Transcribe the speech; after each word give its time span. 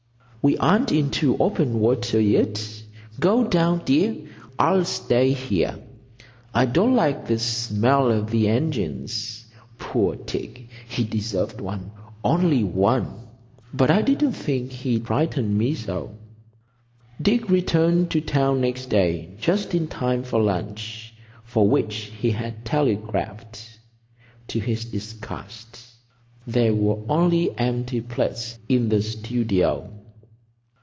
"We 0.43 0.57
aren't 0.57 0.91
into 0.91 1.37
open 1.37 1.79
water 1.79 2.19
yet. 2.19 2.67
Go 3.19 3.47
down, 3.47 3.83
dear, 3.85 4.09
and 4.09 4.29
I'll 4.57 4.85
stay 4.85 5.33
here. 5.33 5.77
I 6.51 6.65
don't 6.65 6.95
like 6.95 7.27
the 7.27 7.37
smell 7.37 8.09
of 8.11 8.31
the 8.31 8.47
engines.... 8.49 9.45
Poor 9.77 10.15
Dick! 10.15 10.67
He 10.89 11.03
deserved 11.03 11.61
one,—only 11.61 12.63
one. 12.63 13.19
But 13.71 13.91
I 13.91 14.01
didn't 14.01 14.31
think 14.33 14.71
he'd 14.71 15.05
frighten 15.05 15.55
me 15.55 15.75
so." 15.75 16.15
Dick 17.21 17.47
returned 17.47 18.09
to 18.09 18.19
town 18.21 18.61
next 18.61 18.87
day 18.87 19.35
just 19.39 19.75
in 19.75 19.87
time 19.87 20.23
for 20.23 20.41
lunch, 20.41 21.13
for 21.43 21.67
which 21.69 22.09
he 22.19 22.31
had 22.31 22.65
telegraphed. 22.65 23.79
To 24.47 24.59
his 24.59 24.85
disgust, 24.85 25.85
there 26.47 26.73
were 26.73 26.97
only 27.07 27.55
empty 27.59 28.01
plates 28.01 28.57
in 28.67 28.89
the 28.89 29.03
studio. 29.03 29.99